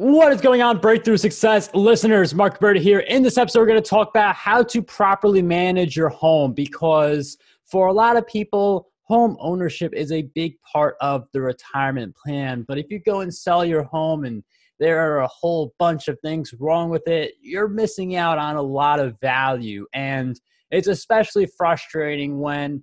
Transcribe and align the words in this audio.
What 0.00 0.32
is 0.32 0.40
going 0.40 0.62
on, 0.62 0.78
Breakthrough 0.78 1.18
Success 1.18 1.68
listeners? 1.74 2.34
Mark 2.34 2.58
Berta 2.58 2.80
here. 2.80 3.00
In 3.00 3.22
this 3.22 3.36
episode, 3.36 3.58
we're 3.58 3.66
going 3.66 3.82
to 3.82 3.86
talk 3.86 4.08
about 4.08 4.34
how 4.34 4.62
to 4.62 4.80
properly 4.80 5.42
manage 5.42 5.94
your 5.94 6.08
home 6.08 6.54
because 6.54 7.36
for 7.66 7.88
a 7.88 7.92
lot 7.92 8.16
of 8.16 8.26
people, 8.26 8.88
home 9.02 9.36
ownership 9.40 9.92
is 9.92 10.10
a 10.10 10.22
big 10.34 10.54
part 10.62 10.96
of 11.02 11.26
the 11.34 11.42
retirement 11.42 12.16
plan. 12.16 12.64
But 12.66 12.78
if 12.78 12.86
you 12.88 12.98
go 12.98 13.20
and 13.20 13.34
sell 13.34 13.62
your 13.62 13.82
home 13.82 14.24
and 14.24 14.42
there 14.78 15.00
are 15.00 15.20
a 15.20 15.28
whole 15.28 15.74
bunch 15.78 16.08
of 16.08 16.18
things 16.20 16.54
wrong 16.58 16.88
with 16.88 17.06
it, 17.06 17.34
you're 17.38 17.68
missing 17.68 18.16
out 18.16 18.38
on 18.38 18.56
a 18.56 18.62
lot 18.62 19.00
of 19.00 19.20
value. 19.20 19.86
And 19.92 20.40
it's 20.70 20.88
especially 20.88 21.44
frustrating 21.58 22.40
when 22.40 22.82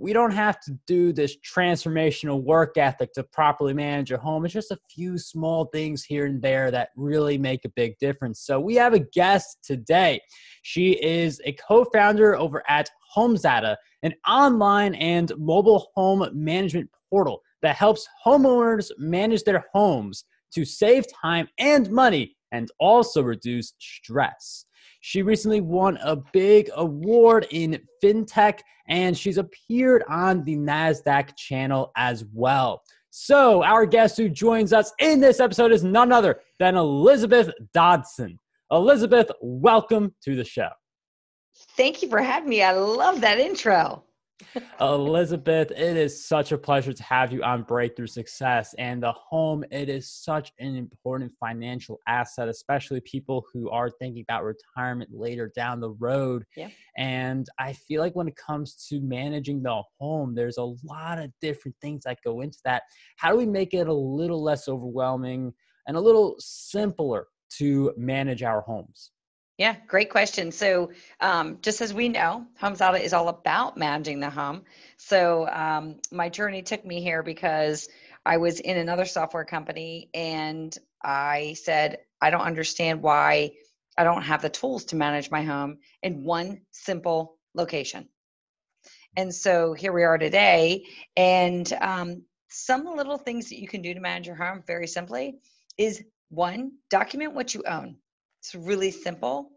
we 0.00 0.14
don't 0.14 0.30
have 0.30 0.58
to 0.60 0.72
do 0.86 1.12
this 1.12 1.36
transformational 1.38 2.42
work 2.42 2.78
ethic 2.78 3.12
to 3.12 3.22
properly 3.22 3.74
manage 3.74 4.08
your 4.08 4.18
home. 4.18 4.44
It's 4.46 4.54
just 4.54 4.70
a 4.70 4.78
few 4.92 5.18
small 5.18 5.66
things 5.66 6.02
here 6.04 6.24
and 6.24 6.40
there 6.40 6.70
that 6.70 6.88
really 6.96 7.36
make 7.36 7.66
a 7.66 7.68
big 7.68 7.98
difference. 7.98 8.40
So, 8.40 8.58
we 8.58 8.74
have 8.76 8.94
a 8.94 9.00
guest 9.00 9.58
today. 9.62 10.20
She 10.62 10.92
is 11.04 11.40
a 11.44 11.52
co 11.52 11.84
founder 11.84 12.34
over 12.34 12.62
at 12.68 12.88
HomeZada, 13.14 13.76
an 14.02 14.14
online 14.26 14.94
and 14.94 15.32
mobile 15.36 15.90
home 15.94 16.26
management 16.32 16.88
portal 17.10 17.42
that 17.60 17.76
helps 17.76 18.08
homeowners 18.24 18.90
manage 18.98 19.44
their 19.44 19.66
homes 19.74 20.24
to 20.54 20.64
save 20.64 21.04
time 21.12 21.48
and 21.58 21.90
money 21.90 22.36
and 22.52 22.70
also 22.80 23.22
reduce 23.22 23.74
stress. 23.78 24.64
She 25.00 25.22
recently 25.22 25.60
won 25.60 25.98
a 26.02 26.16
big 26.16 26.70
award 26.74 27.46
in 27.50 27.80
fintech 28.02 28.60
and 28.88 29.16
she's 29.16 29.38
appeared 29.38 30.04
on 30.08 30.44
the 30.44 30.56
NASDAQ 30.56 31.36
channel 31.36 31.90
as 31.96 32.24
well. 32.34 32.82
So, 33.10 33.64
our 33.64 33.86
guest 33.86 34.16
who 34.16 34.28
joins 34.28 34.72
us 34.72 34.92
in 35.00 35.20
this 35.20 35.40
episode 35.40 35.72
is 35.72 35.82
none 35.82 36.12
other 36.12 36.40
than 36.58 36.76
Elizabeth 36.76 37.50
Dodson. 37.74 38.38
Elizabeth, 38.70 39.30
welcome 39.40 40.14
to 40.22 40.36
the 40.36 40.44
show. 40.44 40.68
Thank 41.76 42.02
you 42.02 42.08
for 42.08 42.22
having 42.22 42.48
me. 42.48 42.62
I 42.62 42.72
love 42.72 43.20
that 43.22 43.38
intro. 43.38 44.04
Elizabeth, 44.80 45.70
it 45.70 45.96
is 45.96 46.24
such 46.24 46.52
a 46.52 46.58
pleasure 46.58 46.92
to 46.92 47.02
have 47.02 47.32
you 47.32 47.42
on 47.42 47.62
Breakthrough 47.62 48.06
Success. 48.06 48.74
And 48.78 49.02
the 49.02 49.12
home, 49.12 49.64
it 49.70 49.88
is 49.88 50.10
such 50.10 50.52
an 50.58 50.76
important 50.76 51.32
financial 51.38 52.00
asset, 52.06 52.48
especially 52.48 53.00
people 53.00 53.46
who 53.52 53.70
are 53.70 53.90
thinking 53.90 54.22
about 54.22 54.44
retirement 54.44 55.10
later 55.12 55.52
down 55.54 55.80
the 55.80 55.90
road. 55.90 56.44
Yeah. 56.56 56.68
And 56.96 57.46
I 57.58 57.72
feel 57.72 58.00
like 58.00 58.16
when 58.16 58.28
it 58.28 58.36
comes 58.36 58.74
to 58.88 59.00
managing 59.00 59.62
the 59.62 59.82
home, 59.98 60.34
there's 60.34 60.58
a 60.58 60.74
lot 60.84 61.18
of 61.18 61.30
different 61.40 61.76
things 61.80 62.04
that 62.04 62.18
go 62.24 62.40
into 62.40 62.58
that. 62.64 62.82
How 63.16 63.30
do 63.30 63.38
we 63.38 63.46
make 63.46 63.74
it 63.74 63.88
a 63.88 63.92
little 63.92 64.42
less 64.42 64.68
overwhelming 64.68 65.52
and 65.86 65.96
a 65.96 66.00
little 66.00 66.36
simpler 66.38 67.26
to 67.58 67.92
manage 67.96 68.42
our 68.42 68.60
homes? 68.62 69.12
Yeah, 69.60 69.76
great 69.86 70.08
question. 70.08 70.52
So, 70.52 70.90
um, 71.20 71.58
just 71.60 71.82
as 71.82 71.92
we 71.92 72.08
know, 72.08 72.46
HomeZada 72.62 72.98
is 72.98 73.12
all 73.12 73.28
about 73.28 73.76
managing 73.76 74.18
the 74.18 74.30
home. 74.30 74.62
So, 74.96 75.46
um, 75.50 75.96
my 76.10 76.30
journey 76.30 76.62
took 76.62 76.82
me 76.82 77.02
here 77.02 77.22
because 77.22 77.86
I 78.24 78.38
was 78.38 78.60
in 78.60 78.78
another 78.78 79.04
software 79.04 79.44
company 79.44 80.08
and 80.14 80.74
I 81.04 81.56
said, 81.62 81.98
I 82.22 82.30
don't 82.30 82.40
understand 82.40 83.02
why 83.02 83.50
I 83.98 84.04
don't 84.04 84.22
have 84.22 84.40
the 84.40 84.48
tools 84.48 84.86
to 84.86 84.96
manage 84.96 85.30
my 85.30 85.42
home 85.42 85.80
in 86.02 86.24
one 86.24 86.62
simple 86.70 87.36
location. 87.54 88.08
And 89.14 89.34
so 89.34 89.74
here 89.74 89.92
we 89.92 90.04
are 90.04 90.16
today. 90.16 90.86
And 91.18 91.70
um, 91.82 92.22
some 92.48 92.86
little 92.86 93.18
things 93.18 93.50
that 93.50 93.60
you 93.60 93.68
can 93.68 93.82
do 93.82 93.92
to 93.92 94.00
manage 94.00 94.26
your 94.26 94.36
home 94.36 94.62
very 94.66 94.86
simply 94.86 95.34
is 95.76 96.02
one, 96.30 96.72
document 96.88 97.34
what 97.34 97.52
you 97.52 97.62
own. 97.68 97.98
It's 98.40 98.54
really 98.54 98.90
simple. 98.90 99.50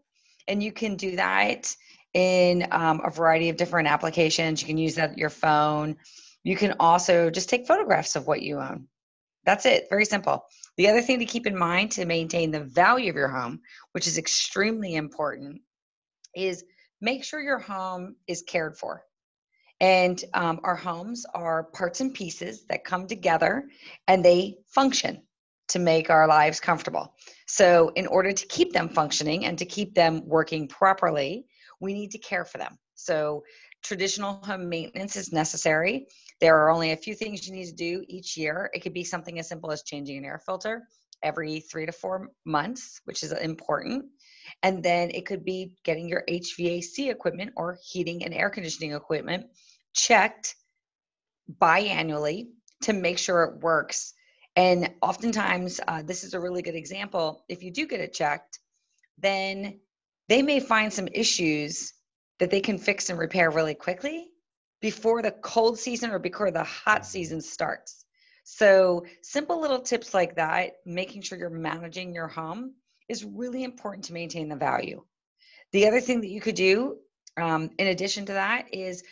And 0.46 0.62
you 0.62 0.72
can 0.72 0.96
do 0.96 1.16
that 1.16 1.74
in 2.12 2.66
um, 2.70 3.00
a 3.04 3.10
variety 3.10 3.48
of 3.48 3.56
different 3.56 3.88
applications. 3.88 4.60
You 4.60 4.68
can 4.68 4.78
use 4.78 4.94
that 4.96 5.18
your 5.18 5.30
phone. 5.30 5.96
You 6.42 6.56
can 6.56 6.74
also 6.78 7.30
just 7.30 7.48
take 7.48 7.66
photographs 7.66 8.14
of 8.14 8.26
what 8.26 8.42
you 8.42 8.60
own. 8.60 8.86
That's 9.44 9.66
it, 9.66 9.86
very 9.90 10.04
simple. 10.04 10.44
The 10.76 10.88
other 10.88 11.02
thing 11.02 11.18
to 11.18 11.24
keep 11.24 11.46
in 11.46 11.56
mind 11.56 11.92
to 11.92 12.04
maintain 12.04 12.50
the 12.50 12.60
value 12.60 13.10
of 13.10 13.16
your 13.16 13.28
home, 13.28 13.60
which 13.92 14.06
is 14.06 14.18
extremely 14.18 14.94
important, 14.94 15.60
is 16.34 16.64
make 17.00 17.24
sure 17.24 17.40
your 17.40 17.58
home 17.58 18.16
is 18.26 18.42
cared 18.42 18.76
for. 18.76 19.02
And 19.80 20.22
um, 20.34 20.60
our 20.62 20.76
homes 20.76 21.26
are 21.34 21.64
parts 21.64 22.00
and 22.00 22.14
pieces 22.14 22.64
that 22.68 22.84
come 22.84 23.06
together 23.06 23.64
and 24.08 24.24
they 24.24 24.56
function 24.66 25.23
to 25.68 25.78
make 25.78 26.10
our 26.10 26.26
lives 26.26 26.60
comfortable. 26.60 27.14
So, 27.46 27.90
in 27.96 28.06
order 28.06 28.32
to 28.32 28.46
keep 28.46 28.72
them 28.72 28.88
functioning 28.88 29.46
and 29.46 29.58
to 29.58 29.64
keep 29.64 29.94
them 29.94 30.22
working 30.26 30.68
properly, 30.68 31.46
we 31.80 31.94
need 31.94 32.10
to 32.12 32.18
care 32.18 32.44
for 32.44 32.58
them. 32.58 32.78
So, 32.94 33.44
traditional 33.82 34.34
home 34.44 34.68
maintenance 34.68 35.16
is 35.16 35.32
necessary. 35.32 36.06
There 36.40 36.58
are 36.58 36.70
only 36.70 36.92
a 36.92 36.96
few 36.96 37.14
things 37.14 37.46
you 37.46 37.54
need 37.54 37.66
to 37.66 37.74
do 37.74 38.04
each 38.08 38.36
year. 38.36 38.70
It 38.74 38.80
could 38.80 38.94
be 38.94 39.04
something 39.04 39.38
as 39.38 39.48
simple 39.48 39.70
as 39.70 39.82
changing 39.82 40.18
an 40.18 40.24
air 40.24 40.40
filter 40.44 40.88
every 41.22 41.60
three 41.60 41.86
to 41.86 41.92
four 41.92 42.30
months, 42.44 43.00
which 43.04 43.22
is 43.22 43.32
important. 43.32 44.04
And 44.62 44.82
then 44.82 45.10
it 45.10 45.26
could 45.26 45.44
be 45.44 45.72
getting 45.84 46.08
your 46.08 46.22
HVAC 46.28 47.10
equipment 47.10 47.52
or 47.56 47.78
heating 47.82 48.24
and 48.24 48.34
air 48.34 48.50
conditioning 48.50 48.92
equipment 48.92 49.46
checked 49.94 50.54
biannually 51.60 52.48
to 52.82 52.92
make 52.92 53.18
sure 53.18 53.44
it 53.44 53.62
works 53.62 54.13
and 54.56 54.90
oftentimes, 55.02 55.80
uh, 55.86 56.02
this 56.02 56.22
is 56.22 56.34
a 56.34 56.40
really 56.40 56.62
good 56.62 56.76
example. 56.76 57.44
If 57.48 57.62
you 57.62 57.72
do 57.72 57.86
get 57.86 58.00
it 58.00 58.12
checked, 58.12 58.60
then 59.18 59.80
they 60.28 60.42
may 60.42 60.60
find 60.60 60.92
some 60.92 61.08
issues 61.08 61.92
that 62.38 62.50
they 62.50 62.60
can 62.60 62.78
fix 62.78 63.10
and 63.10 63.18
repair 63.18 63.50
really 63.50 63.74
quickly 63.74 64.28
before 64.80 65.22
the 65.22 65.32
cold 65.32 65.78
season 65.78 66.10
or 66.10 66.18
before 66.18 66.50
the 66.50 66.62
hot 66.62 67.04
season 67.04 67.40
starts. 67.40 68.04
So, 68.44 69.06
simple 69.22 69.60
little 69.60 69.80
tips 69.80 70.12
like 70.12 70.36
that, 70.36 70.74
making 70.84 71.22
sure 71.22 71.38
you're 71.38 71.50
managing 71.50 72.14
your 72.14 72.28
home, 72.28 72.74
is 73.08 73.24
really 73.24 73.64
important 73.64 74.04
to 74.04 74.12
maintain 74.12 74.48
the 74.48 74.56
value. 74.56 75.02
The 75.72 75.88
other 75.88 76.00
thing 76.00 76.20
that 76.20 76.28
you 76.28 76.40
could 76.40 76.54
do, 76.54 76.98
um, 77.38 77.70
in 77.78 77.88
addition 77.88 78.26
to 78.26 78.34
that, 78.34 78.72
is 78.72 79.02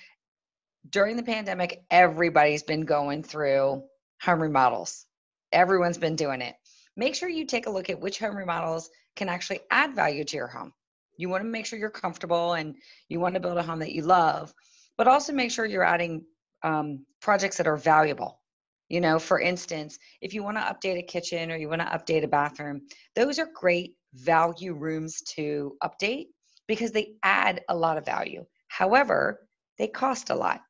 during 0.89 1.17
the 1.17 1.23
pandemic, 1.23 1.83
everybody's 1.91 2.63
been 2.63 2.83
going 2.83 3.23
through 3.23 3.83
home 4.21 4.43
remodels 4.43 5.07
everyone's 5.53 5.99
been 5.99 6.17
doing 6.17 6.41
it. 6.41 6.55
Make 6.97 7.15
sure 7.15 7.29
you 7.29 7.47
take 7.47 7.67
a 7.67 7.71
look 7.71 7.91
at 7.91 8.01
which 8.01 8.19
home 8.19 8.37
remodels 8.37 8.91
can 9.17 9.29
actually 9.29 9.61
add 9.71 9.95
value 9.95 10.25
to 10.25 10.37
your 10.37 10.47
home. 10.47 10.73
You 11.17 11.29
want 11.29 11.43
to 11.43 11.49
make 11.49 11.67
sure 11.67 11.79
you're 11.79 11.91
comfortable 11.91 12.55
and 12.55 12.75
you 13.09 13.21
want 13.21 13.35
to 13.35 13.41
build 13.41 13.59
a 13.59 13.63
home 13.63 13.79
that 13.81 13.93
you 13.93 14.03
love, 14.03 14.53
but 14.97 15.09
also 15.09 15.33
make 15.33 15.51
sure 15.51 15.65
you're 15.65 15.85
adding 15.85 16.25
um, 16.63 17.05
projects 17.21 17.57
that 17.59 17.67
are 17.67 17.77
valuable. 17.77 18.41
You 18.89 19.01
know, 19.01 19.19
for 19.19 19.41
instance, 19.41 19.99
if 20.21 20.35
you 20.35 20.43
want 20.43 20.59
to 20.59 20.63
update 20.63 20.99
a 20.99 21.03
kitchen 21.03 21.51
or 21.51 21.57
you 21.57 21.69
want 21.69 21.81
to 21.81 21.87
update 21.87 22.25
a 22.25 22.29
bathroom, 22.29 22.83
those 23.15 23.39
are 23.39 23.49
great 23.55 23.95
value 24.15 24.75
rooms 24.75 25.23
to 25.35 25.77
update 25.83 26.27
because 26.69 26.93
they 26.93 27.15
add 27.23 27.63
a 27.69 27.77
lot 27.77 27.97
of 27.97 28.05
value. 28.05 28.45
However, 28.69 29.49
they 29.79 29.89
cost 29.89 30.31
a 30.31 30.35
lot. 30.35 30.61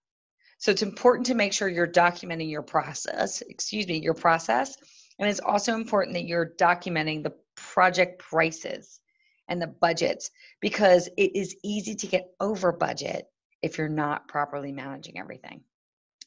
So 0.62 0.70
it's 0.70 0.82
important 0.82 1.26
to 1.26 1.34
make 1.34 1.52
sure 1.52 1.68
you're 1.68 1.88
documenting 1.88 2.48
your 2.48 2.62
process, 2.62 3.42
excuse 3.48 3.84
me, 3.88 3.98
your 3.98 4.14
process. 4.14 4.76
And 5.18 5.28
it's 5.28 5.40
also 5.40 5.74
important 5.74 6.14
that 6.14 6.28
you're 6.28 6.54
documenting 6.56 7.24
the 7.24 7.32
project 7.56 8.20
prices 8.20 9.00
and 9.48 9.60
the 9.60 9.66
budgets 9.66 10.30
because 10.60 11.08
it 11.16 11.34
is 11.34 11.56
easy 11.64 11.96
to 11.96 12.06
get 12.06 12.30
over 12.38 12.70
budget 12.70 13.26
if 13.60 13.76
you're 13.76 13.88
not 13.88 14.28
properly 14.28 14.70
managing 14.70 15.18
everything. 15.18 15.62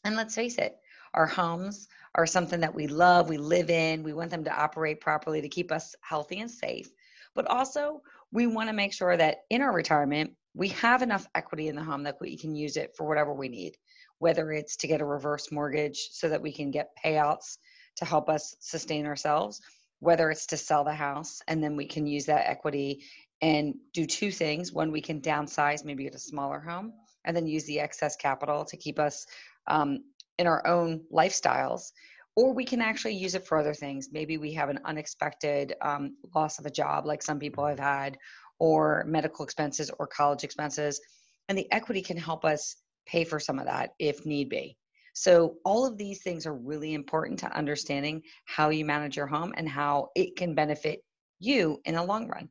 And 0.03 0.17
let's 0.17 0.35
face 0.35 0.57
it, 0.57 0.75
our 1.13 1.27
homes 1.27 1.87
are 2.15 2.27
something 2.27 2.59
that 2.59 2.75
we 2.75 2.87
love, 2.87 3.29
we 3.29 3.37
live 3.37 3.69
in, 3.69 4.03
we 4.03 4.11
want 4.11 4.31
them 4.31 4.43
to 4.43 4.53
operate 4.53 4.99
properly 4.99 5.41
to 5.43 5.47
keep 5.47 5.71
us 5.71 5.95
healthy 6.01 6.41
and 6.41 6.51
safe. 6.51 6.89
But 7.35 7.47
also, 7.47 8.01
we 8.33 8.47
want 8.47 8.67
to 8.67 8.75
make 8.75 8.91
sure 8.91 9.15
that 9.15 9.43
in 9.49 9.61
our 9.61 9.71
retirement, 9.71 10.33
we 10.53 10.67
have 10.69 11.01
enough 11.01 11.25
equity 11.35 11.69
in 11.69 11.77
the 11.77 11.83
home 11.83 12.03
that 12.03 12.19
we 12.19 12.37
can 12.37 12.53
use 12.53 12.75
it 12.75 12.95
for 12.97 13.07
whatever 13.07 13.33
we 13.33 13.47
need 13.47 13.77
whether 14.19 14.51
it's 14.51 14.77
to 14.77 14.87
get 14.87 15.01
a 15.01 15.05
reverse 15.05 15.51
mortgage 15.51 16.09
so 16.11 16.29
that 16.29 16.41
we 16.41 16.51
can 16.51 16.71
get 16.71 16.95
payouts 17.03 17.57
to 17.97 18.05
help 18.05 18.29
us 18.29 18.55
sustain 18.59 19.05
ourselves, 19.05 19.61
whether 19.99 20.29
it's 20.29 20.47
to 20.47 20.57
sell 20.57 20.83
the 20.83 20.93
house 20.93 21.41
and 21.47 21.63
then 21.63 21.75
we 21.75 21.85
can 21.85 22.05
use 22.05 22.25
that 22.25 22.47
equity 22.47 23.03
and 23.41 23.75
do 23.93 24.05
two 24.05 24.31
things. 24.31 24.71
One, 24.71 24.91
we 24.91 25.01
can 25.01 25.21
downsize, 25.21 25.83
maybe 25.83 26.03
get 26.03 26.15
a 26.15 26.19
smaller 26.19 26.59
home, 26.59 26.93
and 27.25 27.35
then 27.35 27.47
use 27.47 27.65
the 27.65 27.79
excess 27.79 28.15
capital 28.15 28.65
to 28.65 28.77
keep 28.77 28.99
us 28.99 29.25
um, 29.67 29.99
in 30.37 30.47
our 30.47 30.65
own 30.65 31.01
lifestyles. 31.11 31.91
Or 32.35 32.53
we 32.53 32.65
can 32.65 32.81
actually 32.81 33.15
use 33.15 33.35
it 33.35 33.47
for 33.47 33.57
other 33.57 33.73
things. 33.73 34.09
Maybe 34.11 34.37
we 34.37 34.53
have 34.53 34.69
an 34.69 34.79
unexpected 34.83 35.75
um, 35.81 36.17
loss 36.35 36.59
of 36.59 36.65
a 36.65 36.71
job, 36.71 37.05
like 37.05 37.23
some 37.23 37.39
people 37.39 37.65
have 37.65 37.79
had, 37.79 38.17
or 38.59 39.05
medical 39.07 39.45
expenses 39.45 39.89
or 39.99 40.07
college 40.07 40.43
expenses. 40.43 40.99
And 41.47 41.57
the 41.57 41.71
equity 41.71 42.01
can 42.01 42.17
help 42.17 42.43
us 42.43 42.75
pay 43.05 43.23
for 43.23 43.39
some 43.39 43.59
of 43.59 43.65
that 43.65 43.91
if 43.99 44.25
need 44.25 44.49
be. 44.49 44.77
So, 45.13 45.55
all 45.63 45.85
of 45.85 45.97
these 45.97 46.21
things 46.21 46.45
are 46.45 46.55
really 46.55 46.93
important 46.93 47.39
to 47.39 47.57
understanding 47.57 48.21
how 48.45 48.69
you 48.69 48.83
manage 48.83 49.15
your 49.15 49.27
home 49.27 49.53
and 49.55 49.67
how 49.67 50.09
it 50.15 50.35
can 50.35 50.53
benefit 50.53 51.03
you 51.39 51.79
in 51.85 51.95
the 51.95 52.03
long 52.03 52.27
run. 52.27 52.49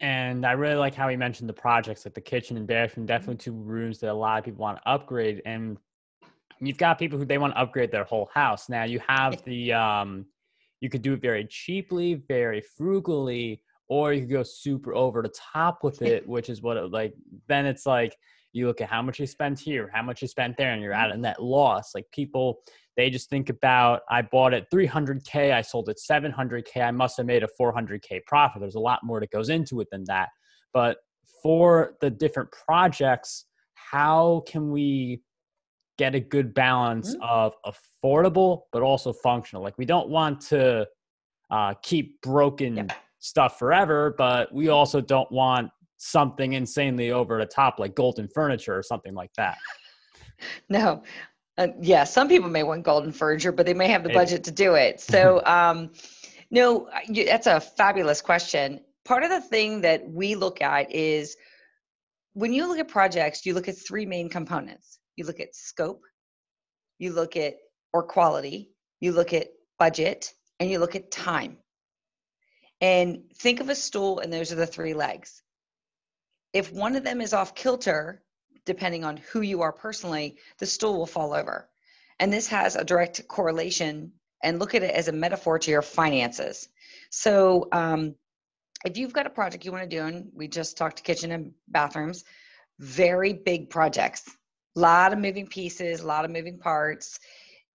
And 0.00 0.46
I 0.46 0.52
really 0.52 0.76
like 0.76 0.94
how 0.94 1.08
he 1.08 1.16
mentioned 1.16 1.48
the 1.48 1.54
projects 1.54 2.04
like 2.04 2.14
the 2.14 2.20
kitchen 2.20 2.56
and 2.56 2.66
bathroom, 2.66 3.04
definitely 3.04 3.36
two 3.36 3.52
rooms 3.52 3.98
that 4.00 4.10
a 4.10 4.14
lot 4.14 4.38
of 4.38 4.44
people 4.44 4.62
want 4.62 4.78
to 4.78 4.88
upgrade. 4.88 5.42
And 5.44 5.76
you've 6.60 6.78
got 6.78 6.98
people 6.98 7.18
who 7.18 7.26
they 7.26 7.38
want 7.38 7.54
to 7.54 7.60
upgrade 7.60 7.90
their 7.90 8.04
whole 8.04 8.30
house. 8.32 8.68
Now 8.68 8.84
you 8.84 9.00
have 9.06 9.42
the 9.44 9.72
um 9.72 10.26
you 10.80 10.88
could 10.88 11.02
do 11.02 11.12
it 11.12 11.20
very 11.20 11.44
cheaply, 11.44 12.14
very 12.14 12.62
frugally, 12.62 13.60
or 13.88 14.14
you 14.14 14.22
could 14.22 14.30
go 14.30 14.42
super 14.42 14.94
over 14.94 15.20
the 15.20 15.34
top 15.52 15.84
with 15.84 16.00
it, 16.12 16.26
which 16.26 16.48
is 16.48 16.62
what 16.62 16.76
it 16.76 16.90
like 16.90 17.14
then 17.48 17.66
it's 17.66 17.86
like 17.86 18.16
you 18.52 18.66
look 18.66 18.80
at 18.80 18.88
how 18.88 19.02
much 19.02 19.18
you 19.18 19.26
spent 19.26 19.58
here, 19.58 19.90
how 19.92 20.02
much 20.02 20.22
you 20.22 20.28
spent 20.28 20.56
there, 20.56 20.72
and 20.72 20.82
you're 20.82 20.92
at 20.92 21.10
a 21.10 21.16
net 21.16 21.42
loss. 21.42 21.94
Like 21.94 22.06
people 22.12 22.62
they 22.96 23.08
just 23.08 23.30
think 23.30 23.48
about 23.48 24.02
I 24.10 24.22
bought 24.22 24.52
it 24.52 24.66
300k, 24.72 25.54
I 25.54 25.62
sold 25.62 25.88
it 25.88 25.98
700k, 25.98 26.82
I 26.82 26.90
must 26.90 27.16
have 27.16 27.26
made 27.26 27.42
a 27.42 27.48
400k 27.60 28.24
profit. 28.26 28.60
There's 28.60 28.74
a 28.74 28.80
lot 28.80 29.00
more 29.02 29.20
that 29.20 29.30
goes 29.30 29.48
into 29.48 29.80
it 29.80 29.88
than 29.90 30.04
that. 30.08 30.28
But 30.72 30.98
for 31.42 31.94
the 32.00 32.10
different 32.10 32.50
projects, 32.50 33.46
how 33.74 34.42
can 34.46 34.70
we 34.70 35.22
get 35.98 36.14
a 36.14 36.20
good 36.20 36.52
balance 36.52 37.14
mm-hmm. 37.14 37.22
of 37.22 37.54
affordable 37.64 38.62
but 38.72 38.82
also 38.82 39.12
functional? 39.12 39.62
Like 39.62 39.78
we 39.78 39.86
don't 39.86 40.08
want 40.08 40.40
to 40.48 40.86
uh, 41.50 41.74
keep 41.82 42.20
broken 42.20 42.76
yeah. 42.76 42.86
stuff 43.18 43.58
forever, 43.58 44.14
but 44.18 44.52
we 44.52 44.68
also 44.68 45.00
don't 45.00 45.30
want 45.32 45.70
something 46.00 46.54
insanely 46.54 47.12
over 47.12 47.38
the 47.38 47.46
top 47.46 47.78
like 47.78 47.94
golden 47.94 48.26
furniture 48.26 48.76
or 48.76 48.82
something 48.82 49.14
like 49.14 49.32
that. 49.36 49.56
No, 50.70 51.02
uh, 51.58 51.66
yeah, 51.82 52.04
some 52.04 52.26
people 52.26 52.48
may 52.48 52.62
want 52.62 52.82
golden 52.82 53.12
furniture, 53.12 53.52
but 53.52 53.66
they 53.66 53.74
may 53.74 53.88
have 53.88 54.02
the 54.02 54.08
budget 54.08 54.42
to 54.44 54.50
do 54.50 54.74
it. 54.74 54.98
So, 55.10 55.44
um, 55.44 55.90
no, 56.50 56.88
that's 57.26 57.46
a 57.46 57.60
fabulous 57.60 58.22
question. 58.22 58.80
Part 59.04 59.22
of 59.22 59.28
the 59.28 59.42
thing 59.42 59.82
that 59.82 60.08
we 60.08 60.34
look 60.34 60.62
at 60.62 60.90
is 60.90 61.36
when 62.32 62.54
you 62.54 62.66
look 62.66 62.78
at 62.78 62.88
projects, 62.88 63.44
you 63.44 63.52
look 63.52 63.68
at 63.68 63.76
three 63.76 64.06
main 64.06 64.30
components. 64.30 64.98
You 65.16 65.26
look 65.26 65.40
at 65.40 65.54
scope, 65.54 66.00
you 66.98 67.12
look 67.12 67.36
at 67.36 67.56
or 67.92 68.02
quality, 68.02 68.70
you 69.00 69.12
look 69.12 69.34
at 69.34 69.48
budget, 69.78 70.32
and 70.58 70.70
you 70.70 70.78
look 70.78 70.96
at 70.96 71.10
time. 71.10 71.58
And 72.80 73.24
think 73.34 73.60
of 73.60 73.68
a 73.68 73.74
stool, 73.74 74.20
and 74.20 74.32
those 74.32 74.52
are 74.52 74.56
the 74.56 74.66
three 74.66 74.94
legs. 74.94 75.42
If 76.52 76.72
one 76.72 76.96
of 76.96 77.04
them 77.04 77.20
is 77.20 77.32
off 77.32 77.54
kilter, 77.54 78.22
depending 78.66 79.04
on 79.04 79.16
who 79.16 79.40
you 79.40 79.62
are 79.62 79.72
personally, 79.72 80.36
the 80.58 80.66
stool 80.66 80.98
will 80.98 81.06
fall 81.06 81.32
over. 81.32 81.68
And 82.18 82.32
this 82.32 82.46
has 82.48 82.76
a 82.76 82.84
direct 82.84 83.26
correlation 83.28 84.12
and 84.42 84.58
look 84.58 84.74
at 84.74 84.82
it 84.82 84.94
as 84.94 85.08
a 85.08 85.12
metaphor 85.12 85.58
to 85.58 85.70
your 85.70 85.82
finances. 85.82 86.68
So, 87.10 87.68
um, 87.72 88.14
if 88.84 88.96
you've 88.96 89.12
got 89.12 89.26
a 89.26 89.30
project 89.30 89.64
you 89.64 89.72
want 89.72 89.88
to 89.88 89.96
do, 89.96 90.04
and 90.04 90.30
we 90.34 90.48
just 90.48 90.76
talked 90.76 90.96
to 90.96 91.02
kitchen 91.02 91.32
and 91.32 91.52
bathrooms, 91.68 92.24
very 92.78 93.34
big 93.34 93.68
projects, 93.68 94.22
a 94.76 94.80
lot 94.80 95.12
of 95.12 95.18
moving 95.18 95.46
pieces, 95.46 96.00
a 96.00 96.06
lot 96.06 96.24
of 96.24 96.30
moving 96.30 96.58
parts. 96.58 97.18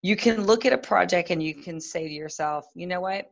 You 0.02 0.16
can 0.16 0.46
look 0.46 0.66
at 0.66 0.74
a 0.74 0.78
project 0.78 1.30
and 1.30 1.44
you 1.44 1.54
can 1.54 1.80
say 1.80 2.08
to 2.08 2.14
yourself, 2.14 2.66
you 2.74 2.88
know 2.88 3.02
what? 3.02 3.32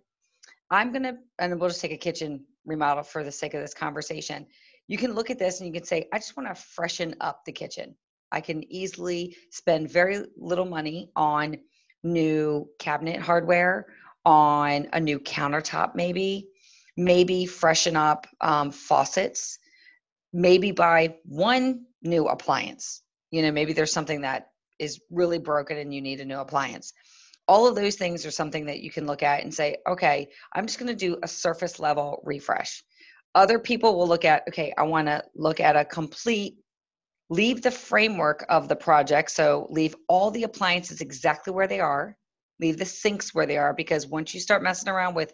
I'm 0.70 0.92
going 0.92 1.04
to, 1.04 1.18
and 1.40 1.60
we'll 1.60 1.70
just 1.70 1.82
take 1.82 1.92
a 1.92 1.98
kitchen 1.98 2.46
remodel 2.66 3.04
for 3.04 3.24
the 3.24 3.32
sake 3.32 3.56
of 3.56 3.62
this 3.62 3.74
conversation 3.74 4.46
you 4.88 4.98
can 4.98 5.14
look 5.14 5.30
at 5.30 5.40
this 5.40 5.60
and 5.60 5.68
you 5.68 5.74
can 5.74 5.86
say, 5.86 6.08
I 6.12 6.18
just 6.18 6.36
want 6.36 6.50
to 6.50 6.56
freshen 6.56 7.16
up 7.22 7.46
the 7.46 7.52
kitchen. 7.52 7.96
I 8.32 8.42
can 8.42 8.64
easily 8.72 9.36
spend 9.52 9.92
very 9.92 10.26
little 10.38 10.66
money 10.66 11.12
on 11.16 11.58
new 12.04 12.68
cabinet 12.80 13.22
hardware, 13.22 13.88
on 14.26 14.88
a 14.94 15.00
new 15.00 15.20
countertop, 15.20 15.96
maybe, 15.96 16.50
maybe 16.98 17.46
freshen 17.46 17.96
up 17.96 18.28
um, 18.42 18.72
faucets, 18.72 19.60
maybe 20.34 20.72
buy 20.72 21.16
one 21.24 21.86
new 22.02 22.28
appliance. 22.28 23.02
You 23.32 23.42
know, 23.42 23.52
maybe 23.52 23.74
there's 23.74 23.94
something 23.94 24.22
that 24.22 24.48
is 24.80 25.00
really 25.10 25.40
broken 25.40 25.78
and 25.78 25.94
you 25.94 26.02
need 26.02 26.20
a 26.20 26.26
new 26.26 26.40
appliance. 26.40 26.94
All 27.48 27.68
of 27.68 27.76
those 27.76 27.96
things 27.96 28.26
are 28.26 28.32
something 28.32 28.66
that 28.66 28.80
you 28.80 28.90
can 28.90 29.06
look 29.06 29.22
at 29.22 29.44
and 29.44 29.54
say, 29.54 29.78
okay, 29.88 30.30
I'm 30.54 30.66
just 30.66 30.80
going 30.80 30.90
to 30.90 30.96
do 30.96 31.18
a 31.22 31.28
surface 31.28 31.80
level 31.80 32.22
refresh 32.26 32.84
other 33.36 33.60
people 33.60 33.98
will 33.98 34.08
look 34.08 34.26
at 34.26 34.44
okay 34.48 34.74
i 34.78 34.84
want 34.84 35.08
to 35.08 35.24
look 35.36 35.60
at 35.60 35.76
a 35.76 35.86
complete 35.86 36.58
leave 37.34 37.62
the 37.62 37.72
framework 37.72 38.46
of 38.50 38.68
the 38.68 38.76
project. 38.76 39.32
So 39.32 39.68
leave 39.70 39.96
all 40.08 40.30
the 40.30 40.44
appliances 40.44 41.02
exactly 41.02 41.52
where 41.52 41.68
they 41.68 41.80
are. 41.80 42.16
Leave 42.60 42.78
the 42.78 42.86
sinks 42.86 43.34
where 43.34 43.48
they 43.48 43.58
are 43.58 43.74
because 43.74 44.06
once 44.08 44.34
you 44.34 44.40
start 44.40 44.62
messing 44.62 44.90
around 44.90 45.16
with 45.16 45.34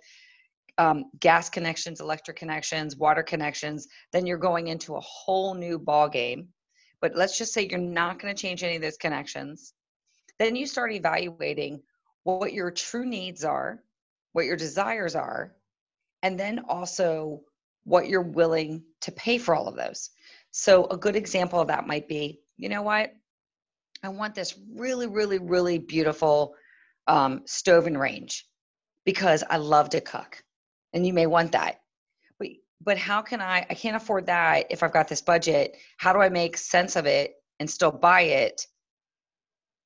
um, 0.77 1.05
gas 1.19 1.49
connections 1.49 1.99
electric 1.99 2.37
connections 2.37 2.95
water 2.95 3.21
connections 3.21 3.85
then 4.13 4.25
you're 4.25 4.37
going 4.37 4.69
into 4.69 4.95
a 4.95 5.01
whole 5.01 5.53
new 5.53 5.77
ball 5.77 6.07
game 6.07 6.47
but 7.01 7.17
let's 7.17 7.37
just 7.37 7.53
say 7.53 7.67
you're 7.69 7.79
not 7.79 8.17
going 8.17 8.33
to 8.33 8.41
change 8.41 8.63
any 8.63 8.77
of 8.77 8.81
those 8.81 8.95
connections. 8.95 9.73
Then 10.37 10.55
you 10.55 10.65
start 10.65 10.93
evaluating 10.93 11.81
what 12.23 12.53
your 12.53 12.71
true 12.71 13.05
needs 13.05 13.43
are 13.43 13.83
what 14.31 14.45
your 14.45 14.55
desires 14.55 15.15
are 15.15 15.55
and 16.23 16.39
then 16.39 16.59
also 16.69 17.41
what 17.83 18.07
you're 18.07 18.21
willing 18.21 18.83
to 19.01 19.11
pay 19.11 19.37
for 19.37 19.55
all 19.55 19.67
of 19.67 19.75
those. 19.75 20.09
So, 20.51 20.85
a 20.85 20.97
good 20.97 21.15
example 21.15 21.59
of 21.59 21.67
that 21.67 21.87
might 21.87 22.07
be 22.07 22.41
you 22.59 22.67
know 22.67 22.81
what? 22.81 23.13
I 24.03 24.09
want 24.09 24.35
this 24.35 24.55
really, 24.75 25.07
really, 25.07 25.39
really 25.39 25.79
beautiful 25.79 26.55
um, 27.07 27.41
stove 27.45 27.87
and 27.87 27.97
range 27.97 28.45
because 29.05 29.45
I 29.49 29.57
love 29.57 29.89
to 29.91 30.01
cook. 30.01 30.43
And 30.93 31.07
you 31.07 31.13
may 31.13 31.25
want 31.25 31.53
that. 31.53 31.79
But, 32.37 32.49
but 32.81 32.97
how 32.97 33.21
can 33.21 33.39
I? 33.39 33.65
I 33.69 33.73
can't 33.73 33.95
afford 33.95 34.25
that 34.25 34.67
if 34.69 34.83
I've 34.83 34.91
got 34.91 35.07
this 35.07 35.21
budget. 35.21 35.77
How 35.97 36.11
do 36.11 36.19
I 36.19 36.27
make 36.27 36.57
sense 36.57 36.97
of 36.97 37.05
it 37.05 37.35
and 37.59 37.69
still 37.69 37.91
buy 37.91 38.21
it 38.21 38.67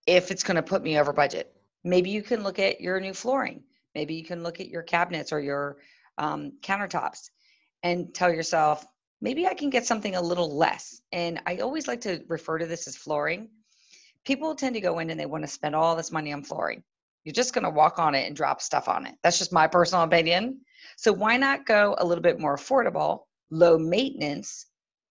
if 0.07 0.31
it's 0.31 0.44
going 0.44 0.56
to 0.56 0.63
put 0.63 0.81
me 0.81 1.00
over 1.00 1.13
budget? 1.13 1.56
Maybe 1.84 2.10
you 2.10 2.24
can 2.24 2.44
look 2.44 2.57
at 2.57 2.81
your 2.81 3.00
new 3.00 3.13
flooring. 3.13 3.63
Maybe 3.94 4.16
you 4.16 4.25
can 4.25 4.42
look 4.42 4.60
at 4.60 4.69
your 4.69 4.81
cabinets 4.81 5.31
or 5.31 5.40
your 5.40 5.78
um, 6.18 6.54
countertops 6.62 7.30
and 7.83 8.13
tell 8.13 8.33
yourself, 8.33 8.85
maybe 9.21 9.45
I 9.45 9.53
can 9.53 9.69
get 9.69 9.85
something 9.85 10.15
a 10.15 10.21
little 10.21 10.57
less. 10.57 11.01
And 11.12 11.41
I 11.45 11.57
always 11.57 11.88
like 11.88 12.01
to 12.01 12.24
refer 12.27 12.57
to 12.57 12.65
this 12.65 12.88
as 12.88 12.95
flooring. 12.95 13.50
People 14.25 14.56
tend 14.56 14.75
to 14.75 14.81
go 14.81 15.00
in 15.00 15.09
and 15.09 15.19
they 15.19 15.25
want 15.25 15.44
to 15.44 15.50
spend 15.50 15.75
all 15.75 15.95
this 15.95 16.12
money 16.12 16.33
on 16.33 16.44
flooring. 16.44 16.83
You're 17.24 17.33
just 17.33 17.53
going 17.53 17.63
to 17.63 17.69
walk 17.69 18.00
on 18.00 18.15
it 18.15 18.25
and 18.27 18.35
drop 18.35 18.62
stuff 18.62 18.88
on 18.88 19.06
it. 19.06 19.15
That's 19.24 19.39
just 19.39 19.53
my 19.53 19.68
personal 19.68 20.03
opinion. 20.03 20.62
So 20.97 21.13
why 21.13 21.38
not 21.38 21.65
go 21.65 21.95
a 21.97 22.06
little 22.06 22.21
bit 22.21 22.39
more 22.39 22.57
affordable, 22.57 23.21
low 23.49 23.78
maintenance, 23.78 24.66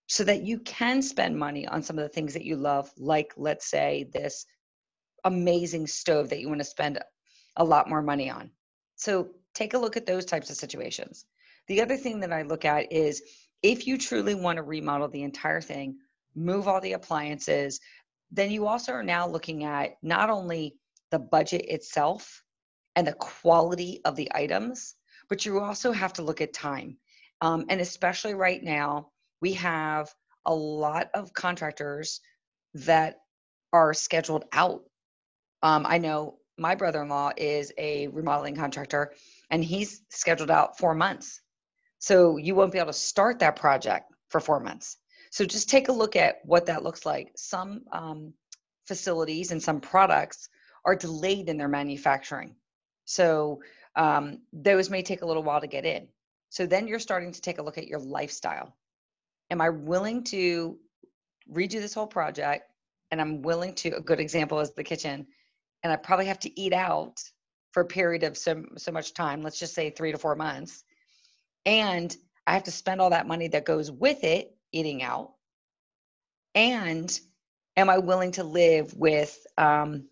so 0.08 0.24
that 0.24 0.42
you 0.42 0.58
can 0.60 1.00
spend 1.00 1.38
money 1.38 1.66
on 1.66 1.82
some 1.82 1.98
of 1.98 2.02
the 2.02 2.08
things 2.08 2.34
that 2.34 2.44
you 2.44 2.56
love, 2.56 2.90
like 2.98 3.32
let's 3.36 3.70
say 3.70 4.10
this 4.12 4.44
amazing 5.24 5.86
stove 5.86 6.28
that 6.28 6.40
you 6.40 6.48
want 6.48 6.60
to 6.60 6.64
spend 6.64 6.98
a 7.56 7.64
lot 7.64 7.88
more 7.88 8.02
money 8.02 8.28
on. 8.28 8.50
So 8.96 9.30
take 9.54 9.74
a 9.74 9.78
look 9.78 9.96
at 9.96 10.04
those 10.04 10.26
types 10.26 10.50
of 10.50 10.56
situations. 10.56 11.24
The 11.72 11.80
other 11.80 11.96
thing 11.96 12.20
that 12.20 12.34
I 12.34 12.42
look 12.42 12.66
at 12.66 12.92
is 12.92 13.22
if 13.62 13.86
you 13.86 13.96
truly 13.96 14.34
want 14.34 14.58
to 14.58 14.62
remodel 14.62 15.08
the 15.08 15.22
entire 15.22 15.62
thing, 15.62 15.96
move 16.34 16.68
all 16.68 16.82
the 16.82 16.92
appliances, 16.92 17.80
then 18.30 18.50
you 18.50 18.66
also 18.66 18.92
are 18.92 19.02
now 19.02 19.26
looking 19.26 19.64
at 19.64 19.92
not 20.02 20.28
only 20.28 20.76
the 21.10 21.18
budget 21.18 21.64
itself 21.70 22.42
and 22.94 23.06
the 23.06 23.14
quality 23.14 24.02
of 24.04 24.16
the 24.16 24.30
items, 24.34 24.96
but 25.30 25.46
you 25.46 25.60
also 25.60 25.92
have 25.92 26.12
to 26.12 26.22
look 26.22 26.42
at 26.42 26.52
time. 26.52 26.98
Um, 27.40 27.64
and 27.70 27.80
especially 27.80 28.34
right 28.34 28.62
now, 28.62 29.08
we 29.40 29.54
have 29.54 30.12
a 30.44 30.54
lot 30.54 31.08
of 31.14 31.32
contractors 31.32 32.20
that 32.74 33.16
are 33.72 33.94
scheduled 33.94 34.44
out. 34.52 34.82
Um, 35.62 35.86
I 35.88 35.96
know 35.96 36.36
my 36.58 36.74
brother 36.74 37.00
in 37.00 37.08
law 37.08 37.30
is 37.34 37.72
a 37.78 38.08
remodeling 38.08 38.56
contractor 38.56 39.14
and 39.48 39.64
he's 39.64 40.02
scheduled 40.10 40.50
out 40.50 40.76
four 40.76 40.94
months 40.94 41.40
so 42.02 42.36
you 42.36 42.56
won't 42.56 42.72
be 42.72 42.78
able 42.78 42.88
to 42.88 42.98
start 42.98 43.38
that 43.38 43.54
project 43.54 44.12
for 44.28 44.40
four 44.40 44.58
months. 44.58 44.96
So 45.30 45.44
just 45.44 45.70
take 45.70 45.88
a 45.88 45.92
look 45.92 46.16
at 46.16 46.38
what 46.44 46.66
that 46.66 46.82
looks 46.82 47.06
like. 47.06 47.30
Some 47.36 47.82
um, 47.92 48.34
facilities 48.88 49.52
and 49.52 49.62
some 49.62 49.80
products 49.80 50.48
are 50.84 50.96
delayed 50.96 51.48
in 51.48 51.56
their 51.56 51.68
manufacturing. 51.68 52.56
So 53.04 53.60
um, 53.94 54.40
those 54.52 54.90
may 54.90 55.02
take 55.02 55.22
a 55.22 55.26
little 55.26 55.44
while 55.44 55.60
to 55.60 55.68
get 55.68 55.86
in. 55.86 56.08
So 56.48 56.66
then 56.66 56.88
you're 56.88 56.98
starting 56.98 57.30
to 57.30 57.40
take 57.40 57.58
a 57.58 57.62
look 57.62 57.78
at 57.78 57.86
your 57.86 58.00
lifestyle. 58.00 58.76
Am 59.52 59.60
I 59.60 59.68
willing 59.68 60.24
to 60.24 60.76
redo 61.52 61.80
this 61.80 61.94
whole 61.94 62.08
project? 62.08 62.64
And 63.12 63.20
I'm 63.20 63.42
willing 63.42 63.76
to, 63.76 63.90
a 63.90 64.00
good 64.00 64.18
example 64.18 64.58
is 64.58 64.72
the 64.72 64.82
kitchen, 64.82 65.24
and 65.84 65.92
I 65.92 65.96
probably 65.96 66.26
have 66.26 66.40
to 66.40 66.60
eat 66.60 66.72
out 66.72 67.22
for 67.70 67.82
a 67.82 67.86
period 67.86 68.24
of 68.24 68.36
so, 68.36 68.64
so 68.76 68.90
much 68.90 69.14
time, 69.14 69.40
let's 69.40 69.60
just 69.60 69.74
say 69.74 69.88
three 69.88 70.10
to 70.10 70.18
four 70.18 70.34
months 70.34 70.82
and 71.64 72.14
I 72.46 72.54
have 72.54 72.64
to 72.64 72.70
spend 72.70 73.00
all 73.00 73.10
that 73.10 73.26
money 73.26 73.48
that 73.48 73.64
goes 73.64 73.90
with 73.90 74.24
it, 74.24 74.54
eating 74.72 75.02
out. 75.02 75.32
And 76.54 77.18
am 77.76 77.88
I 77.88 77.98
willing 77.98 78.32
to 78.32 78.44
live 78.44 78.94
with 78.94 79.46
um, 79.56 80.08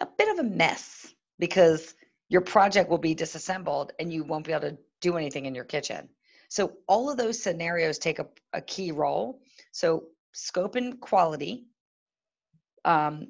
a 0.00 0.06
bit 0.06 0.28
of 0.28 0.38
a 0.38 0.48
mess 0.48 1.12
because 1.38 1.94
your 2.28 2.40
project 2.40 2.88
will 2.88 2.98
be 2.98 3.14
disassembled 3.14 3.92
and 3.98 4.12
you 4.12 4.24
won't 4.24 4.46
be 4.46 4.52
able 4.52 4.70
to 4.70 4.78
do 5.00 5.16
anything 5.16 5.46
in 5.46 5.54
your 5.54 5.64
kitchen. 5.64 6.08
So 6.48 6.72
all 6.86 7.10
of 7.10 7.16
those 7.16 7.42
scenarios 7.42 7.98
take 7.98 8.18
a, 8.18 8.26
a 8.52 8.60
key 8.60 8.92
role. 8.92 9.40
So 9.72 10.04
scope 10.32 10.76
and 10.76 11.00
quality, 11.00 11.66
um, 12.84 13.28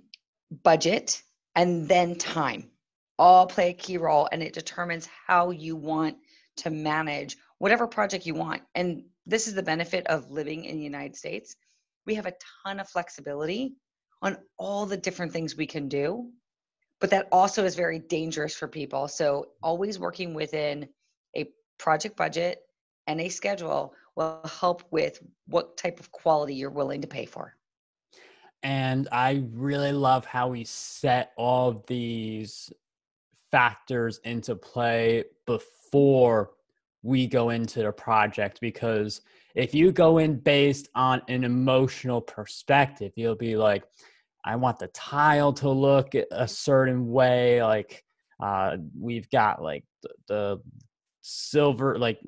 budget, 0.62 1.22
and 1.54 1.88
then 1.88 2.16
time 2.16 2.70
all 3.18 3.46
play 3.46 3.70
a 3.70 3.74
key 3.74 3.96
role 3.96 4.28
and 4.30 4.42
it 4.42 4.52
determines 4.52 5.08
how 5.26 5.50
you 5.50 5.76
want 5.76 6.16
to 6.56 6.70
manage 6.70 7.36
whatever 7.58 7.86
project 7.86 8.26
you 8.26 8.34
want. 8.34 8.62
And 8.74 9.04
this 9.26 9.48
is 9.48 9.54
the 9.54 9.62
benefit 9.62 10.06
of 10.06 10.30
living 10.30 10.64
in 10.64 10.76
the 10.76 10.84
United 10.84 11.16
States. 11.16 11.56
We 12.06 12.14
have 12.14 12.26
a 12.26 12.34
ton 12.64 12.80
of 12.80 12.88
flexibility 12.88 13.74
on 14.22 14.38
all 14.58 14.86
the 14.86 14.96
different 14.96 15.32
things 15.32 15.56
we 15.56 15.66
can 15.66 15.88
do, 15.88 16.30
but 17.00 17.10
that 17.10 17.28
also 17.32 17.64
is 17.64 17.74
very 17.74 17.98
dangerous 17.98 18.54
for 18.54 18.68
people. 18.68 19.08
So 19.08 19.46
always 19.62 19.98
working 19.98 20.34
within 20.34 20.88
a 21.36 21.48
project 21.78 22.16
budget 22.16 22.60
and 23.06 23.20
a 23.20 23.28
schedule 23.28 23.94
will 24.14 24.40
help 24.44 24.82
with 24.90 25.20
what 25.46 25.76
type 25.76 26.00
of 26.00 26.10
quality 26.10 26.54
you're 26.54 26.70
willing 26.70 27.02
to 27.02 27.06
pay 27.06 27.26
for. 27.26 27.54
And 28.62 29.08
I 29.12 29.44
really 29.52 29.92
love 29.92 30.24
how 30.24 30.48
we 30.48 30.64
set 30.64 31.32
all 31.36 31.84
these 31.86 32.72
factors 33.52 34.18
into 34.24 34.56
play 34.56 35.24
before 35.46 36.50
we 37.02 37.26
go 37.26 37.50
into 37.50 37.82
the 37.82 37.92
project 37.92 38.58
because 38.60 39.20
if 39.54 39.74
you 39.74 39.92
go 39.92 40.18
in 40.18 40.38
based 40.38 40.88
on 40.94 41.22
an 41.28 41.44
emotional 41.44 42.20
perspective, 42.20 43.12
you'll 43.16 43.36
be 43.36 43.56
like, 43.56 43.84
I 44.44 44.56
want 44.56 44.78
the 44.78 44.88
tile 44.88 45.52
to 45.54 45.70
look 45.70 46.14
a 46.14 46.46
certain 46.46 47.10
way. 47.10 47.62
Like, 47.62 48.04
uh, 48.42 48.76
we've 48.98 49.28
got 49.30 49.62
like 49.62 49.84
the, 50.02 50.10
the 50.28 50.60
silver, 51.22 51.98
like 51.98 52.20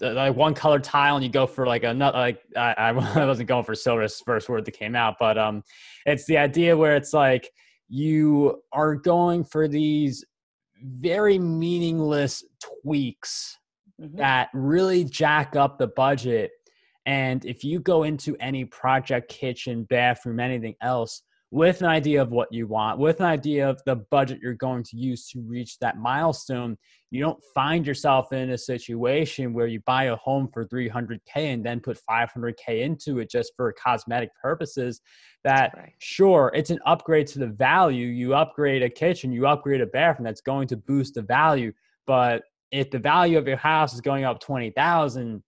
like 0.00 0.34
one 0.34 0.54
color 0.54 0.78
tile 0.78 1.16
and 1.16 1.24
you 1.24 1.30
go 1.30 1.46
for 1.46 1.66
like 1.66 1.84
another 1.84 2.18
like 2.18 2.40
I, 2.56 2.72
I 2.78 2.92
wasn't 3.26 3.48
going 3.48 3.64
for 3.64 3.74
silver 3.74 4.06
first 4.08 4.48
word 4.48 4.64
that 4.64 4.72
came 4.72 4.96
out 4.96 5.16
but 5.20 5.36
um 5.36 5.62
it's 6.06 6.24
the 6.24 6.38
idea 6.38 6.76
where 6.76 6.96
it's 6.96 7.12
like 7.12 7.50
you 7.88 8.62
are 8.72 8.94
going 8.94 9.44
for 9.44 9.68
these 9.68 10.24
very 10.82 11.38
meaningless 11.38 12.42
tweaks 12.82 13.58
mm-hmm. 14.00 14.16
that 14.16 14.48
really 14.54 15.04
jack 15.04 15.56
up 15.56 15.78
the 15.78 15.88
budget 15.88 16.50
and 17.06 17.44
if 17.44 17.64
you 17.64 17.80
go 17.80 18.02
into 18.02 18.36
any 18.40 18.64
project 18.64 19.30
kitchen 19.30 19.84
bathroom 19.84 20.40
anything 20.40 20.74
else 20.80 21.22
with 21.52 21.80
an 21.80 21.88
idea 21.88 22.22
of 22.22 22.30
what 22.30 22.52
you 22.52 22.68
want, 22.68 22.98
with 22.98 23.18
an 23.18 23.26
idea 23.26 23.68
of 23.68 23.82
the 23.84 23.96
budget 23.96 24.38
you're 24.40 24.54
going 24.54 24.84
to 24.84 24.96
use 24.96 25.28
to 25.28 25.40
reach 25.40 25.78
that 25.80 25.98
milestone, 25.98 26.76
you 27.10 27.20
don't 27.20 27.42
find 27.52 27.84
yourself 27.84 28.32
in 28.32 28.50
a 28.50 28.58
situation 28.58 29.52
where 29.52 29.66
you 29.66 29.80
buy 29.84 30.04
a 30.04 30.16
home 30.16 30.48
for 30.52 30.64
300K 30.64 31.18
and 31.36 31.66
then 31.66 31.80
put 31.80 31.98
500K 32.08 32.82
into 32.82 33.18
it 33.18 33.28
just 33.28 33.52
for 33.56 33.72
cosmetic 33.72 34.30
purposes. 34.40 35.00
That, 35.42 35.72
right. 35.76 35.92
sure, 35.98 36.52
it's 36.54 36.70
an 36.70 36.78
upgrade 36.86 37.26
to 37.28 37.40
the 37.40 37.48
value. 37.48 38.06
You 38.06 38.34
upgrade 38.34 38.84
a 38.84 38.90
kitchen, 38.90 39.32
you 39.32 39.48
upgrade 39.48 39.80
a 39.80 39.86
bathroom, 39.86 40.26
that's 40.26 40.42
going 40.42 40.68
to 40.68 40.76
boost 40.76 41.14
the 41.14 41.22
value. 41.22 41.72
But 42.06 42.42
if 42.70 42.90
the 42.90 42.98
value 42.98 43.38
of 43.38 43.46
your 43.46 43.56
house 43.56 43.94
is 43.94 44.00
going 44.00 44.24
up 44.24 44.40
20,000, 44.40 45.42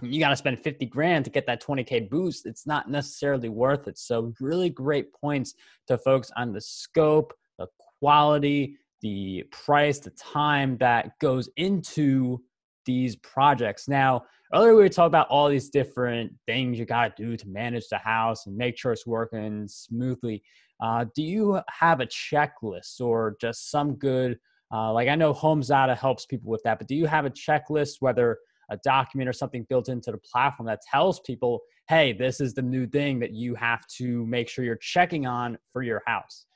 you 0.00 0.20
got 0.20 0.30
to 0.30 0.36
spend 0.36 0.58
50 0.58 0.86
grand 0.86 1.24
to 1.24 1.30
get 1.30 1.46
that 1.46 1.62
20k 1.62 2.08
boost 2.08 2.46
it's 2.46 2.66
not 2.66 2.90
necessarily 2.90 3.48
worth 3.48 3.86
it. 3.88 3.98
So 3.98 4.32
really 4.40 4.70
great 4.70 5.12
points 5.12 5.54
to 5.86 5.98
focus 5.98 6.30
on 6.36 6.52
the 6.52 6.60
scope 6.60 7.34
the 7.58 7.66
quality 8.00 8.76
the 9.02 9.44
price 9.50 9.98
the 9.98 10.10
time 10.10 10.76
that 10.78 11.18
goes 11.20 11.48
into 11.56 12.40
these 12.86 13.16
projects. 13.16 13.86
Now 13.86 14.24
earlier 14.54 14.74
we 14.74 14.82
were 14.82 14.88
talking 14.88 15.08
about 15.08 15.28
all 15.28 15.48
these 15.48 15.68
different 15.68 16.32
things 16.46 16.78
you 16.78 16.84
got 16.84 17.16
to 17.16 17.22
do 17.22 17.36
to 17.36 17.48
manage 17.48 17.88
the 17.88 17.98
house 17.98 18.46
and 18.46 18.56
make 18.56 18.78
sure 18.78 18.92
it's 18.92 19.06
working 19.06 19.68
smoothly. 19.68 20.42
Uh, 20.82 21.04
do 21.14 21.22
you 21.22 21.60
have 21.68 22.00
a 22.00 22.06
checklist 22.06 23.00
or 23.00 23.36
just 23.40 23.70
some 23.70 23.94
good 23.94 24.38
uh, 24.72 24.92
like 24.92 25.08
i 25.08 25.14
know 25.14 25.32
HomeZada 25.32 25.96
helps 25.96 26.26
people 26.26 26.50
with 26.50 26.62
that 26.64 26.78
but 26.78 26.88
do 26.88 26.94
you 26.94 27.06
have 27.06 27.24
a 27.24 27.30
checklist 27.30 27.96
whether 28.00 28.38
a 28.72 28.76
document 28.78 29.28
or 29.28 29.32
something 29.32 29.64
built 29.68 29.88
into 29.88 30.10
the 30.10 30.18
platform 30.18 30.66
that 30.66 30.80
tells 30.90 31.20
people, 31.20 31.60
hey, 31.88 32.12
this 32.12 32.40
is 32.40 32.54
the 32.54 32.62
new 32.62 32.86
thing 32.86 33.20
that 33.20 33.32
you 33.32 33.54
have 33.54 33.86
to 33.98 34.26
make 34.26 34.48
sure 34.48 34.64
you're 34.64 34.76
checking 34.76 35.26
on 35.26 35.58
for 35.72 35.82
your 35.82 36.02
house? 36.06 36.46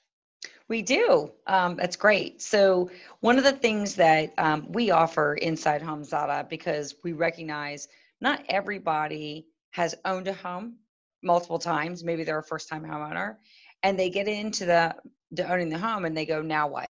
We 0.68 0.82
do. 0.82 1.30
Um, 1.46 1.76
that's 1.76 1.94
great. 1.94 2.42
So, 2.42 2.90
one 3.20 3.38
of 3.38 3.44
the 3.44 3.52
things 3.52 3.94
that 3.96 4.32
um, 4.38 4.66
we 4.70 4.90
offer 4.90 5.34
inside 5.34 5.82
HomeZada, 5.82 6.48
because 6.48 6.96
we 7.04 7.12
recognize 7.12 7.88
not 8.20 8.42
everybody 8.48 9.46
has 9.70 9.94
owned 10.04 10.26
a 10.26 10.32
home 10.32 10.76
multiple 11.22 11.58
times. 11.58 12.02
Maybe 12.02 12.24
they're 12.24 12.38
a 12.38 12.42
first 12.42 12.68
time 12.68 12.82
homeowner 12.82 13.36
and 13.82 13.98
they 13.98 14.10
get 14.10 14.26
into 14.26 14.64
the, 14.64 14.96
the 15.30 15.50
owning 15.50 15.68
the 15.68 15.78
home 15.78 16.04
and 16.04 16.16
they 16.16 16.26
go, 16.26 16.42
now 16.42 16.66
what? 16.66 16.88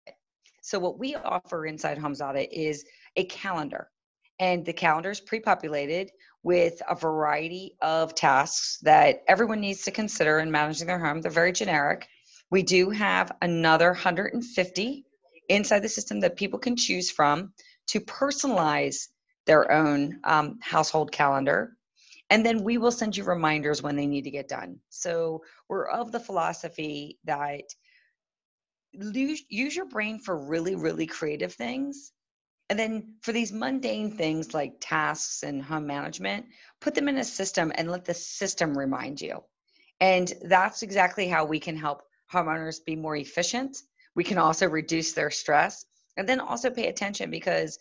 So, 0.64 0.78
what 0.78 0.99
we 0.99 1.14
offer 1.14 1.66
inside 1.66 1.99
HomeZada 1.99 2.49
is 2.50 2.87
a 3.16 3.25
calendar 3.25 3.90
and 4.38 4.64
the 4.64 4.73
calendar 4.73 5.11
is 5.11 5.21
pre-populated 5.21 6.11
with 6.42 6.80
a 6.88 6.94
variety 6.94 7.76
of 7.83 8.14
tasks 8.14 8.78
that 8.80 9.23
everyone 9.28 9.61
needs 9.61 9.83
to 9.83 9.90
consider 9.90 10.38
in 10.38 10.50
managing 10.50 10.87
their 10.87 10.99
home. 10.99 11.21
They're 11.21 11.30
very 11.30 11.52
generic. 11.52 12.09
We 12.50 12.62
do 12.62 12.88
have 12.88 13.30
another 13.42 13.88
150 13.88 15.04
inside 15.50 15.80
the 15.80 15.88
system 15.90 16.18
that 16.21 16.35
people 16.35 16.59
can 16.59 16.76
choose 16.76 17.11
from 17.11 17.52
to 17.88 18.00
personalize 18.00 19.09
their 19.44 19.71
own 19.71 20.18
um, 20.25 20.59
household 20.62 21.12
calendar. 21.12 21.76
And 22.30 22.44
then 22.44 22.64
we 22.64 22.78
will 22.78 22.90
send 22.90 23.18
you 23.18 23.25
reminders 23.25 23.83
when 23.83 23.97
they 23.97 24.06
need 24.06 24.25
to 24.25 24.30
get 24.30 24.49
done. 24.49 24.78
So 24.88 25.42
we're 25.68 25.88
of 25.88 26.11
the 26.11 26.21
philosophy 26.21 27.18
that 27.25 27.64
use 28.95 29.77
your 29.77 29.87
brain 29.87 30.19
for 30.19 30.37
really, 30.37 30.75
really 30.75 31.07
creative 31.07 31.55
things 31.55 32.13
and 32.71 32.79
then 32.79 33.15
for 33.21 33.33
these 33.33 33.53
mundane 33.53 34.11
things 34.11 34.55
like 34.55 34.77
tasks 34.81 35.43
and 35.43 35.63
home 35.63 35.87
management, 35.87 36.47
put 36.81 36.95
them 36.95 37.09
in 37.09 37.19
a 37.19 37.25
system 37.25 37.73
and 37.75 37.91
let 37.91 38.05
the 38.05 38.15
system 38.15 38.77
remind 38.77 39.21
you. 39.21 39.43
And 40.01 40.33
that's 40.43 40.83
exactly 40.83 41.29
how 41.29 41.45
we 41.45 41.61
can 41.61 41.77
help 41.77 42.03
homeowners 42.33 42.85
be 42.85 42.97
more 42.97 43.17
efficient. 43.17 43.83
We 44.15 44.25
can 44.25 44.39
also 44.39 44.69
reduce 44.69 45.13
their 45.13 45.31
stress 45.31 45.85
and 46.17 46.29
then 46.29 46.41
also 46.41 46.71
pay 46.71 46.89
attention 46.89 47.31
because 47.31 47.79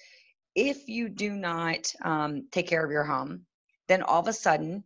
if 0.55 0.87
you 0.87 1.09
do 1.09 1.31
not 1.31 1.93
um, 2.03 2.47
take 2.51 2.67
care 2.67 2.83
of 2.83 2.91
your 2.91 3.03
home, 3.03 3.45
then 3.87 4.03
all 4.03 4.19
of 4.19 4.27
a 4.27 4.33
sudden 4.33 4.83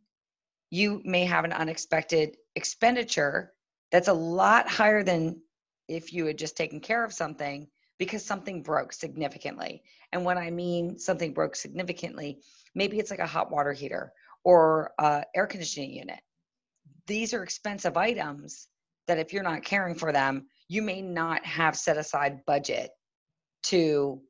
you 0.69 1.01
may 1.05 1.25
have 1.25 1.43
an 1.43 1.53
unexpected 1.53 2.37
expenditure 2.55 3.53
that's 3.91 4.09
a 4.09 4.13
lot 4.13 4.69
higher 4.69 5.01
than 5.01 5.41
if 5.87 6.13
you 6.13 6.25
had 6.25 6.37
just 6.37 6.57
taken 6.57 6.79
care 6.79 7.03
of 7.03 7.13
something 7.13 7.67
because 7.97 8.23
something 8.23 8.61
broke 8.61 8.93
significantly. 8.93 9.81
And 10.11 10.23
when 10.23 10.37
I 10.37 10.51
mean 10.51 10.99
something 10.99 11.33
broke 11.33 11.55
significantly, 11.55 12.39
maybe 12.75 12.99
it's 12.99 13.09
like 13.09 13.19
a 13.19 13.25
hot 13.25 13.51
water 13.51 13.73
heater 13.73 14.13
or 14.43 14.91
air 15.35 15.47
conditioning 15.47 15.93
unit. 15.93 16.19
These 17.07 17.33
are 17.33 17.43
expensive 17.43 17.97
items 17.97 18.67
that 19.07 19.17
if 19.17 19.33
you're 19.33 19.43
not 19.43 19.63
caring 19.63 19.95
for 19.95 20.11
them, 20.11 20.47
you 20.67 20.81
may 20.81 21.01
not 21.01 21.45
have 21.45 21.75
set 21.75 21.97
aside 21.97 22.45
budget 22.45 22.91
to 23.63 24.21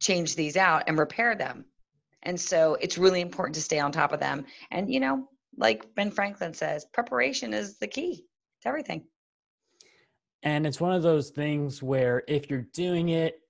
change 0.00 0.34
these 0.34 0.56
out 0.56 0.84
and 0.86 0.98
repair 0.98 1.34
them. 1.34 1.64
And 2.22 2.38
so 2.38 2.76
it's 2.80 2.98
really 2.98 3.20
important 3.20 3.54
to 3.54 3.62
stay 3.62 3.78
on 3.78 3.92
top 3.92 4.12
of 4.12 4.20
them. 4.20 4.44
And 4.70 4.92
you 4.92 5.00
know, 5.00 5.28
like 5.56 5.94
Ben 5.94 6.10
Franklin 6.10 6.52
says, 6.52 6.84
preparation 6.92 7.54
is 7.54 7.78
the 7.78 7.86
key 7.86 8.24
to 8.62 8.68
everything. 8.68 9.04
And 10.42 10.66
it's 10.66 10.80
one 10.80 10.92
of 10.92 11.02
those 11.02 11.30
things 11.30 11.82
where 11.82 12.22
if 12.26 12.48
you're 12.48 12.66
doing 12.72 13.10
it, 13.10 13.40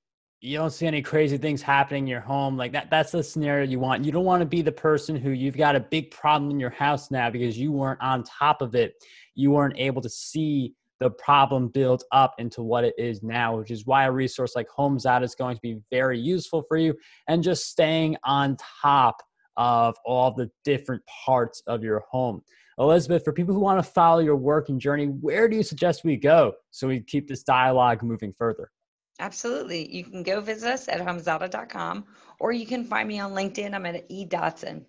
you 0.41 0.57
don't 0.57 0.71
see 0.71 0.87
any 0.87 1.03
crazy 1.03 1.37
things 1.37 1.61
happening 1.61 2.05
in 2.05 2.09
your 2.09 2.21
home. 2.21 2.57
Like 2.57 2.73
that, 2.73 2.91
that's 2.91 3.13
the 3.13 3.23
scenario 3.23 3.67
you 3.67 3.79
want. 3.79 4.05
You 4.05 4.11
don't 4.11 4.25
want 4.25 4.41
to 4.41 4.47
be 4.47 4.63
the 4.63 4.73
person 4.73 5.15
who 5.15 5.31
you've 5.31 5.57
got 5.57 5.77
a 5.77 5.81
big 5.81 6.11
problem 6.11 6.51
in 6.51 6.59
your 6.59 6.71
house 6.71 7.11
now 7.11 7.31
because 7.31 7.59
you 7.59 7.73
weren't 7.73 8.01
on 8.01 8.25
top 8.25 8.63
of 8.63 8.75
it. 8.75 8.95
You 9.35 9.51
weren't 9.51 9.79
able 9.79 10.01
to 10.01 10.09
see 10.09 10.75
the 10.99 11.11
problem 11.11 11.69
build 11.69 12.05
up 12.13 12.35
into 12.39 12.63
what 12.63 12.85
it 12.85 12.95
is 12.99 13.23
now, 13.23 13.57
which 13.57 13.71
is 13.71 13.87
why 13.87 14.05
a 14.05 14.13
resource 14.13 14.55
like 14.57 14.67
HomeZada 14.77 15.25
is 15.25 15.35
going 15.35 15.57
to 15.57 15.63
be 15.63 15.79
very 15.91 16.19
useful 16.19 16.63
for 16.69 16.77
you 16.77 16.95
and 17.29 17.43
just 17.43 17.67
staying 17.67 18.17
on 18.25 18.57
top 18.83 19.17
of 19.57 19.95
all 20.05 20.33
the 20.33 20.51
different 20.65 21.03
parts 21.07 21.63
of 21.67 21.83
your 21.83 22.03
home. 22.11 22.43
Elizabeth, 22.81 23.23
for 23.25 23.33
people 23.33 23.55
who 23.55 23.61
want 23.61 23.79
to 23.79 23.91
follow 23.91 24.21
your 24.21 24.37
work 24.37 24.71
and 24.71 24.81
journey, 24.81 25.07
where 25.07 25.49
do 25.49 25.57
you 25.57 25.63
suggest 25.63 26.03
we 26.03 26.17
go 26.17 26.55
so 26.71 26.89
we 26.89 27.01
keep 27.01 27.29
this 27.29 27.43
dialogue 27.43 28.03
moving 28.03 28.33
further? 28.39 28.71
Absolutely. 29.21 29.95
You 29.95 30.03
can 30.03 30.23
go 30.23 30.41
visit 30.41 30.73
us 30.73 30.89
at 30.89 31.01
homezada.com 31.01 32.07
or 32.41 32.53
you 32.53 32.67
can 32.67 32.85
find 32.85 33.07
me 33.07 33.21
on 33.21 33.33
LinkedIn. 33.33 33.75
I'm 33.75 33.85
at 33.85 34.07
E. 34.09 34.25
Dodson. 34.25 34.87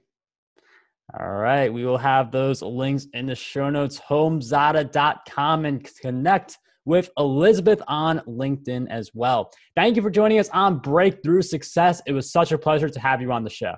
All 1.19 1.33
right. 1.33 1.71
We 1.71 1.85
will 1.85 1.97
have 1.97 2.31
those 2.31 2.61
links 2.61 3.07
in 3.13 3.25
the 3.25 3.35
show 3.35 3.69
notes, 3.69 3.99
homezada.com, 3.99 5.65
and 5.65 5.89
connect 6.01 6.57
with 6.85 7.09
Elizabeth 7.17 7.81
on 7.89 8.19
LinkedIn 8.19 8.89
as 8.89 9.11
well. 9.13 9.51
Thank 9.75 9.97
you 9.97 10.01
for 10.01 10.09
joining 10.09 10.39
us 10.39 10.49
on 10.49 10.79
Breakthrough 10.79 11.41
Success. 11.41 12.01
It 12.07 12.13
was 12.13 12.31
such 12.31 12.53
a 12.53 12.57
pleasure 12.57 12.89
to 12.89 12.99
have 13.01 13.21
you 13.21 13.33
on 13.33 13.43
the 13.43 13.49
show. 13.49 13.75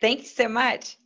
Thanks 0.00 0.30
so 0.30 0.48
much. 0.48 0.96